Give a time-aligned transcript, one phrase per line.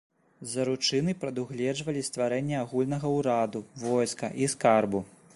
[0.51, 5.03] Заручыны прадугледжвалі стварэнне агульнага ўраду, войска і скарбу.